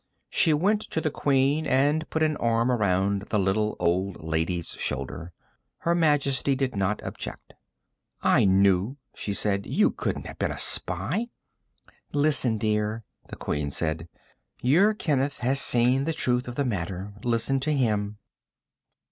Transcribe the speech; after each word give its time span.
She 0.31 0.51
went 0.51 0.81
to 0.89 0.99
the 0.99 1.11
Queen 1.11 1.67
and 1.67 2.09
put 2.09 2.23
an 2.23 2.35
arm 2.37 2.71
around 2.71 3.21
the 3.29 3.37
little 3.37 3.75
old 3.77 4.19
lady's 4.19 4.69
shoulder. 4.69 5.31
Her 5.77 5.93
Majesty 5.93 6.55
did 6.55 6.75
not 6.75 7.03
object. 7.03 7.53
"I 8.23 8.43
knew," 8.45 8.97
she 9.13 9.35
said. 9.35 9.67
"You 9.67 9.91
couldn't 9.91 10.25
have 10.25 10.39
been 10.39 10.49
a 10.49 10.57
spy." 10.57 11.27
"Listen, 12.13 12.57
dear," 12.57 13.03
the 13.29 13.35
Queen 13.35 13.69
said. 13.69 14.09
"Your 14.63 14.95
Kenneth 14.95 15.37
has 15.37 15.61
seen 15.61 16.05
the 16.05 16.13
truth 16.13 16.47
of 16.47 16.55
the 16.55 16.65
matter. 16.65 17.13
Listen 17.23 17.59
to 17.59 17.71
him." 17.71 18.17